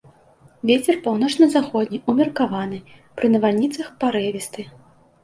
[0.69, 2.79] Вецер паўночна-заходні ўмеркаваны,
[3.21, 4.61] пры навальніцах парывісты.